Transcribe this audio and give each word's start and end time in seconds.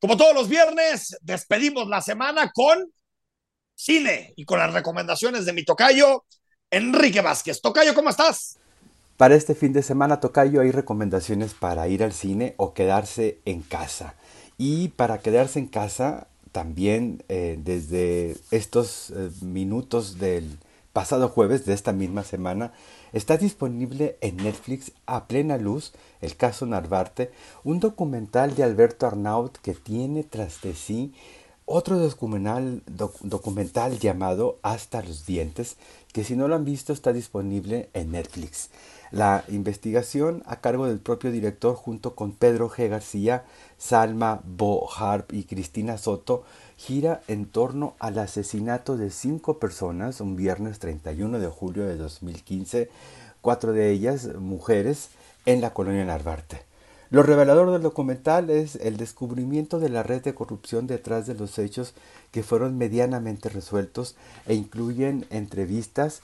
Como 0.00 0.16
todos 0.16 0.34
los 0.34 0.48
viernes, 0.48 1.16
despedimos 1.20 1.86
la 1.86 2.00
semana 2.00 2.50
con 2.54 2.90
cine 3.74 4.32
y 4.34 4.46
con 4.46 4.58
las 4.58 4.72
recomendaciones 4.72 5.44
de 5.44 5.52
mi 5.52 5.62
tocayo, 5.62 6.24
Enrique 6.70 7.20
Vázquez. 7.20 7.60
Tocayo, 7.60 7.94
¿cómo 7.94 8.08
estás? 8.08 8.56
Para 9.18 9.34
este 9.34 9.54
fin 9.54 9.74
de 9.74 9.82
semana, 9.82 10.18
Tocayo, 10.18 10.62
hay 10.62 10.70
recomendaciones 10.70 11.52
para 11.52 11.86
ir 11.88 12.02
al 12.02 12.14
cine 12.14 12.54
o 12.56 12.72
quedarse 12.72 13.40
en 13.44 13.60
casa. 13.60 14.14
Y 14.56 14.88
para 14.88 15.18
quedarse 15.18 15.58
en 15.58 15.66
casa, 15.66 16.28
también 16.52 17.22
eh, 17.28 17.58
desde 17.58 18.36
estos 18.50 19.10
eh, 19.10 19.30
minutos 19.42 20.18
del 20.18 20.58
pasado 20.92 21.28
jueves 21.28 21.64
de 21.66 21.72
esta 21.72 21.92
misma 21.92 22.24
semana, 22.24 22.72
está 23.12 23.36
disponible 23.36 24.16
en 24.20 24.36
Netflix 24.36 24.92
a 25.06 25.26
plena 25.26 25.56
luz 25.56 25.92
el 26.20 26.36
caso 26.36 26.66
Narvarte, 26.66 27.30
un 27.64 27.80
documental 27.80 28.54
de 28.54 28.64
Alberto 28.64 29.06
Arnaut 29.06 29.56
que 29.58 29.74
tiene 29.74 30.24
tras 30.24 30.60
de 30.62 30.74
sí 30.74 31.14
otro 31.70 31.98
documental, 31.98 32.82
llamado 34.00 34.58
Hasta 34.62 35.02
los 35.02 35.24
dientes, 35.24 35.76
que 36.12 36.24
si 36.24 36.34
no 36.34 36.48
lo 36.48 36.56
han 36.56 36.64
visto 36.64 36.92
está 36.92 37.12
disponible 37.12 37.88
en 37.94 38.10
Netflix. 38.10 38.70
La 39.12 39.44
investigación 39.48 40.42
a 40.46 40.60
cargo 40.60 40.86
del 40.86 40.98
propio 40.98 41.30
director 41.30 41.76
junto 41.76 42.16
con 42.16 42.32
Pedro 42.32 42.68
G. 42.68 42.88
García, 42.88 43.44
Salma 43.78 44.40
Bo 44.44 44.88
Harp 44.92 45.32
y 45.32 45.44
Cristina 45.44 45.96
Soto 45.96 46.42
gira 46.76 47.22
en 47.28 47.46
torno 47.46 47.94
al 48.00 48.18
asesinato 48.18 48.96
de 48.96 49.10
cinco 49.10 49.58
personas 49.58 50.20
un 50.20 50.34
viernes 50.34 50.80
31 50.80 51.38
de 51.38 51.48
julio 51.48 51.86
de 51.86 51.96
2015, 51.96 52.90
cuatro 53.40 53.72
de 53.72 53.90
ellas 53.90 54.34
mujeres, 54.34 55.10
en 55.46 55.60
la 55.60 55.72
colonia 55.72 56.04
Narvarte. 56.04 56.69
Lo 57.10 57.24
revelador 57.24 57.72
del 57.72 57.82
documental 57.82 58.50
es 58.50 58.76
el 58.76 58.96
descubrimiento 58.96 59.80
de 59.80 59.88
la 59.88 60.04
red 60.04 60.22
de 60.22 60.32
corrupción 60.32 60.86
detrás 60.86 61.26
de 61.26 61.34
los 61.34 61.58
hechos 61.58 61.92
que 62.30 62.44
fueron 62.44 62.78
medianamente 62.78 63.48
resueltos 63.48 64.14
e 64.46 64.54
incluyen 64.54 65.26
entrevistas 65.30 66.22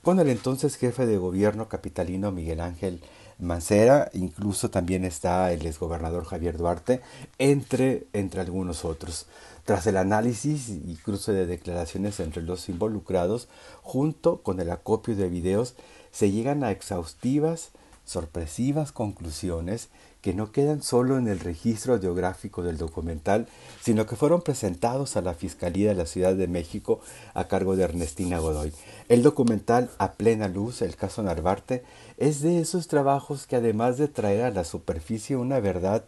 con 0.00 0.18
el 0.20 0.30
entonces 0.30 0.76
jefe 0.76 1.04
de 1.04 1.18
gobierno 1.18 1.68
capitalino 1.68 2.32
Miguel 2.32 2.60
Ángel 2.60 3.02
Mancera, 3.38 4.10
incluso 4.14 4.70
también 4.70 5.04
está 5.04 5.52
el 5.52 5.66
exgobernador 5.66 6.24
Javier 6.24 6.56
Duarte, 6.56 7.02
entre, 7.36 8.06
entre 8.14 8.40
algunos 8.40 8.86
otros. 8.86 9.26
Tras 9.66 9.86
el 9.86 9.98
análisis 9.98 10.70
y 10.70 10.96
cruce 11.04 11.32
de 11.32 11.44
declaraciones 11.44 12.20
entre 12.20 12.42
los 12.42 12.70
involucrados, 12.70 13.48
junto 13.82 14.42
con 14.42 14.60
el 14.60 14.70
acopio 14.70 15.14
de 15.14 15.28
videos, 15.28 15.74
se 16.10 16.30
llegan 16.30 16.64
a 16.64 16.70
exhaustivas, 16.70 17.70
sorpresivas 18.04 18.92
conclusiones 18.92 19.90
que 20.22 20.32
no 20.32 20.52
quedan 20.52 20.82
solo 20.82 21.18
en 21.18 21.26
el 21.26 21.40
registro 21.40 22.00
geográfico 22.00 22.62
del 22.62 22.78
documental, 22.78 23.48
sino 23.82 24.06
que 24.06 24.16
fueron 24.16 24.40
presentados 24.40 25.16
a 25.16 25.20
la 25.20 25.34
Fiscalía 25.34 25.90
de 25.90 25.96
la 25.96 26.06
Ciudad 26.06 26.34
de 26.34 26.46
México 26.46 27.00
a 27.34 27.48
cargo 27.48 27.76
de 27.76 27.82
Ernestina 27.82 28.38
Godoy. 28.38 28.72
El 29.08 29.22
documental 29.22 29.90
A 29.98 30.12
plena 30.12 30.46
luz, 30.46 30.80
el 30.80 30.94
caso 30.94 31.24
Narvarte, 31.24 31.82
es 32.18 32.40
de 32.40 32.60
esos 32.60 32.86
trabajos 32.86 33.48
que 33.48 33.56
además 33.56 33.98
de 33.98 34.06
traer 34.06 34.44
a 34.44 34.50
la 34.50 34.64
superficie 34.64 35.36
una 35.36 35.58
verdad 35.58 36.04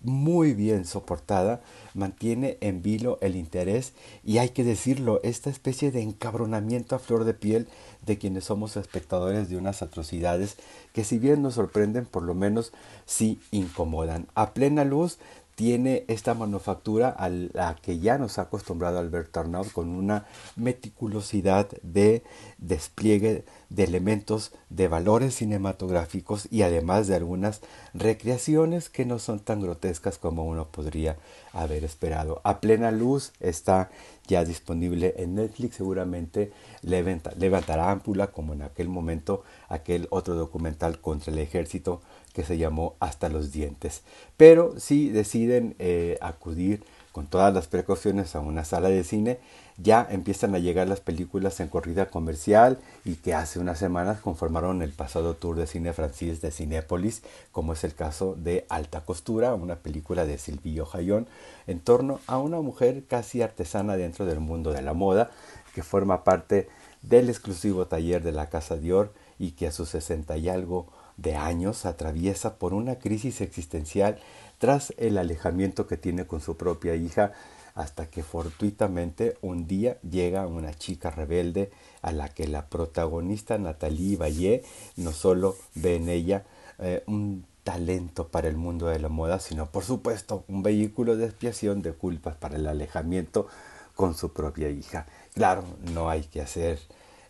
muy 0.00 0.54
bien 0.54 0.84
soportada, 0.84 1.60
mantiene 1.94 2.56
en 2.60 2.82
vilo 2.82 3.18
el 3.20 3.36
interés 3.36 3.94
y 4.24 4.38
hay 4.38 4.50
que 4.50 4.64
decirlo, 4.64 5.20
esta 5.22 5.50
especie 5.50 5.90
de 5.90 6.02
encabronamiento 6.02 6.94
a 6.94 6.98
flor 6.98 7.24
de 7.24 7.34
piel 7.34 7.68
de 8.06 8.18
quienes 8.18 8.44
somos 8.44 8.76
espectadores 8.76 9.48
de 9.48 9.56
unas 9.56 9.82
atrocidades 9.82 10.56
que 10.92 11.04
si 11.04 11.18
bien 11.18 11.42
nos 11.42 11.54
sorprenden, 11.54 12.06
por 12.06 12.22
lo 12.22 12.34
menos 12.34 12.72
sí 13.06 13.40
incomodan. 13.50 14.28
A 14.34 14.54
plena 14.54 14.84
luz 14.84 15.18
tiene 15.58 16.04
esta 16.06 16.34
manufactura 16.34 17.08
a 17.08 17.28
la 17.28 17.74
que 17.82 17.98
ya 17.98 18.16
nos 18.16 18.38
ha 18.38 18.42
acostumbrado 18.42 19.00
Albert 19.00 19.36
Arnaud 19.36 19.66
con 19.72 19.88
una 19.88 20.24
meticulosidad 20.54 21.66
de 21.82 22.22
despliegue 22.58 23.44
de 23.68 23.82
elementos 23.82 24.52
de 24.70 24.86
valores 24.86 25.34
cinematográficos 25.34 26.46
y 26.52 26.62
además 26.62 27.08
de 27.08 27.16
algunas 27.16 27.60
recreaciones 27.92 28.88
que 28.88 29.04
no 29.04 29.18
son 29.18 29.40
tan 29.40 29.60
grotescas 29.60 30.16
como 30.16 30.44
uno 30.44 30.68
podría 30.68 31.16
haber 31.52 31.82
esperado. 31.82 32.40
A 32.44 32.60
plena 32.60 32.92
luz 32.92 33.32
está 33.40 33.90
ya 34.28 34.44
disponible 34.44 35.14
en 35.16 35.34
Netflix, 35.34 35.74
seguramente 35.76 36.52
levantará 36.82 37.90
ámpula 37.90 38.28
como 38.28 38.52
en 38.52 38.62
aquel 38.62 38.88
momento 38.88 39.42
aquel 39.68 40.06
otro 40.10 40.34
documental 40.34 41.00
contra 41.00 41.32
el 41.32 41.40
ejército 41.40 42.00
que 42.38 42.44
se 42.44 42.56
llamó 42.56 42.94
Hasta 43.00 43.28
los 43.28 43.50
dientes. 43.50 44.02
Pero 44.36 44.78
si 44.78 45.08
deciden 45.08 45.74
eh, 45.80 46.18
acudir 46.20 46.84
con 47.10 47.26
todas 47.26 47.52
las 47.52 47.66
precauciones 47.66 48.36
a 48.36 48.38
una 48.38 48.64
sala 48.64 48.90
de 48.90 49.02
cine, 49.02 49.40
ya 49.76 50.06
empiezan 50.08 50.54
a 50.54 50.60
llegar 50.60 50.86
las 50.86 51.00
películas 51.00 51.58
en 51.58 51.66
corrida 51.66 52.10
comercial 52.10 52.78
y 53.04 53.16
que 53.16 53.34
hace 53.34 53.58
unas 53.58 53.80
semanas 53.80 54.20
conformaron 54.20 54.82
el 54.82 54.92
pasado 54.92 55.34
tour 55.34 55.56
de 55.56 55.66
cine 55.66 55.92
francés 55.92 56.40
de 56.40 56.52
Cinépolis, 56.52 57.22
como 57.50 57.72
es 57.72 57.82
el 57.82 57.96
caso 57.96 58.36
de 58.36 58.66
Alta 58.68 59.00
Costura, 59.00 59.52
una 59.54 59.74
película 59.74 60.24
de 60.24 60.38
Silvio 60.38 60.86
Jayón, 60.86 61.26
en 61.66 61.80
torno 61.80 62.20
a 62.28 62.38
una 62.38 62.60
mujer 62.60 63.02
casi 63.08 63.42
artesana 63.42 63.96
dentro 63.96 64.26
del 64.26 64.38
mundo 64.38 64.72
de 64.72 64.82
la 64.82 64.94
moda, 64.94 65.32
que 65.74 65.82
forma 65.82 66.22
parte 66.22 66.68
del 67.02 67.30
exclusivo 67.30 67.88
taller 67.88 68.22
de 68.22 68.30
la 68.30 68.48
Casa 68.48 68.76
Dior 68.76 69.12
y 69.40 69.52
que 69.52 69.66
a 69.66 69.72
sus 69.72 69.88
sesenta 69.88 70.36
y 70.36 70.48
algo 70.48 70.86
de 71.18 71.36
años 71.36 71.84
atraviesa 71.84 72.56
por 72.56 72.72
una 72.72 72.98
crisis 72.98 73.42
existencial 73.42 74.18
tras 74.58 74.94
el 74.96 75.18
alejamiento 75.18 75.86
que 75.86 75.98
tiene 75.98 76.26
con 76.26 76.40
su 76.40 76.56
propia 76.56 76.94
hija 76.94 77.32
hasta 77.74 78.10
que 78.10 78.22
fortuitamente 78.22 79.36
un 79.40 79.68
día 79.68 79.98
llega 80.00 80.46
una 80.46 80.74
chica 80.74 81.10
rebelde 81.10 81.70
a 82.02 82.10
la 82.12 82.28
que 82.28 82.48
la 82.48 82.66
protagonista 82.66 83.58
Natalie 83.58 84.16
Valle 84.16 84.64
no 84.96 85.12
solo 85.12 85.56
ve 85.74 85.96
en 85.96 86.08
ella 86.08 86.44
eh, 86.78 87.04
un 87.06 87.44
talento 87.62 88.28
para 88.28 88.48
el 88.48 88.56
mundo 88.56 88.86
de 88.86 88.98
la 88.98 89.08
moda, 89.08 89.38
sino 89.38 89.70
por 89.70 89.84
supuesto 89.84 90.44
un 90.48 90.62
vehículo 90.62 91.16
de 91.16 91.26
expiación 91.26 91.82
de 91.82 91.92
culpas 91.92 92.34
para 92.34 92.56
el 92.56 92.66
alejamiento 92.66 93.46
con 93.94 94.14
su 94.14 94.32
propia 94.32 94.70
hija. 94.70 95.06
Claro, 95.34 95.64
no 95.92 96.08
hay 96.08 96.22
que 96.22 96.40
hacer 96.40 96.80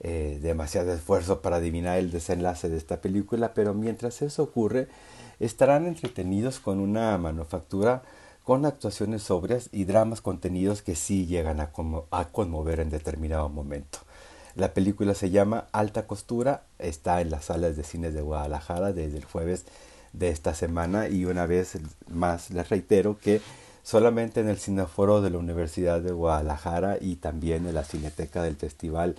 eh, 0.00 0.38
demasiado 0.42 0.92
esfuerzo 0.92 1.40
para 1.40 1.56
adivinar 1.56 1.98
el 1.98 2.10
desenlace 2.10 2.68
de 2.68 2.76
esta 2.76 3.00
película, 3.00 3.54
pero 3.54 3.74
mientras 3.74 4.22
eso 4.22 4.42
ocurre, 4.42 4.88
estarán 5.40 5.86
entretenidos 5.86 6.60
con 6.60 6.80
una 6.80 7.16
manufactura 7.18 8.02
con 8.44 8.64
actuaciones 8.64 9.24
sobrias 9.24 9.68
y 9.72 9.86
dramas 9.86 10.20
contenidos 10.20 10.82
que 10.82 10.94
sí 10.94 11.26
llegan 11.26 11.60
a, 11.60 11.72
a 12.12 12.28
conmover 12.28 12.78
en 12.78 12.90
determinado 12.90 13.48
momento. 13.48 13.98
La 14.54 14.72
película 14.72 15.14
se 15.14 15.30
llama 15.30 15.66
Alta 15.72 16.06
Costura, 16.06 16.62
está 16.78 17.20
en 17.20 17.30
las 17.30 17.46
salas 17.46 17.76
de 17.76 17.82
cines 17.82 18.14
de 18.14 18.22
Guadalajara 18.22 18.92
desde 18.92 19.18
el 19.18 19.24
jueves 19.24 19.66
de 20.12 20.30
esta 20.30 20.54
semana 20.54 21.08
y 21.08 21.24
una 21.24 21.46
vez 21.46 21.78
más 22.08 22.50
les 22.50 22.68
reitero 22.68 23.18
que 23.18 23.40
solamente 23.82 24.40
en 24.40 24.48
el 24.48 24.58
Cineforo 24.58 25.20
de 25.20 25.30
la 25.30 25.38
Universidad 25.38 26.00
de 26.00 26.12
Guadalajara 26.12 26.98
y 27.00 27.16
también 27.16 27.66
en 27.66 27.74
la 27.74 27.84
Cineteca 27.84 28.42
del 28.42 28.56
Festival 28.56 29.16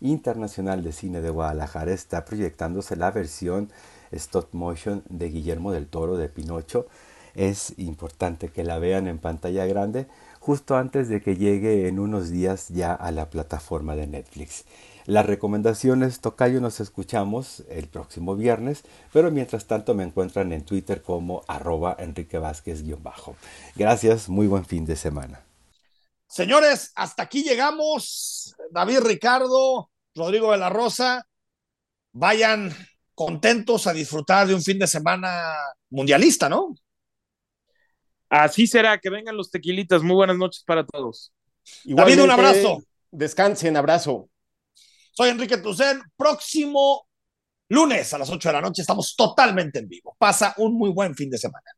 Internacional 0.00 0.82
de 0.82 0.92
Cine 0.92 1.20
de 1.20 1.30
Guadalajara 1.30 1.92
está 1.92 2.24
proyectándose 2.24 2.96
la 2.96 3.10
versión 3.10 3.70
stop 4.12 4.48
motion 4.52 5.02
de 5.08 5.28
Guillermo 5.28 5.72
del 5.72 5.86
Toro 5.86 6.16
de 6.16 6.28
Pinocho. 6.28 6.86
Es 7.34 7.74
importante 7.78 8.48
que 8.48 8.64
la 8.64 8.78
vean 8.78 9.08
en 9.08 9.18
pantalla 9.18 9.66
grande 9.66 10.06
justo 10.40 10.76
antes 10.76 11.08
de 11.08 11.20
que 11.20 11.36
llegue 11.36 11.88
en 11.88 11.98
unos 11.98 12.30
días 12.30 12.68
ya 12.68 12.94
a 12.94 13.10
la 13.10 13.30
plataforma 13.30 13.96
de 13.96 14.06
Netflix. 14.06 14.64
Las 15.06 15.26
recomendaciones, 15.26 16.20
Tocayo, 16.20 16.60
nos 16.60 16.80
escuchamos 16.80 17.62
el 17.70 17.86
próximo 17.86 18.34
viernes, 18.34 18.82
pero 19.12 19.30
mientras 19.30 19.66
tanto 19.66 19.94
me 19.94 20.02
encuentran 20.02 20.52
en 20.52 20.64
Twitter 20.64 21.02
como 21.02 21.42
arroba 21.46 21.96
Enrique 21.98 22.38
Vázquez-bajo. 22.38 23.36
Gracias, 23.76 24.28
muy 24.28 24.46
buen 24.46 24.64
fin 24.64 24.84
de 24.84 24.96
semana. 24.96 25.45
Señores, 26.36 26.92
hasta 26.94 27.22
aquí 27.22 27.42
llegamos. 27.42 28.54
David 28.70 28.98
Ricardo, 28.98 29.90
Rodrigo 30.14 30.52
de 30.52 30.58
la 30.58 30.68
Rosa, 30.68 31.26
vayan 32.12 32.76
contentos 33.14 33.86
a 33.86 33.94
disfrutar 33.94 34.46
de 34.46 34.52
un 34.52 34.60
fin 34.62 34.78
de 34.78 34.86
semana 34.86 35.54
mundialista, 35.88 36.50
¿no? 36.50 36.74
Así 38.28 38.66
será, 38.66 38.98
que 38.98 39.08
vengan 39.08 39.34
los 39.34 39.50
tequilitas. 39.50 40.02
Muy 40.02 40.14
buenas 40.14 40.36
noches 40.36 40.62
para 40.66 40.84
todos. 40.84 41.32
David, 41.84 42.20
un 42.20 42.30
abrazo. 42.30 42.82
Descansen, 43.10 43.74
abrazo. 43.74 44.28
Soy 45.12 45.30
Enrique 45.30 45.56
Tucen. 45.56 46.02
Próximo 46.18 47.08
lunes 47.70 48.12
a 48.12 48.18
las 48.18 48.28
8 48.28 48.50
de 48.50 48.52
la 48.52 48.60
noche 48.60 48.82
estamos 48.82 49.16
totalmente 49.16 49.78
en 49.78 49.88
vivo. 49.88 50.14
Pasa 50.18 50.52
un 50.58 50.74
muy 50.74 50.90
buen 50.90 51.14
fin 51.14 51.30
de 51.30 51.38
semana. 51.38 51.75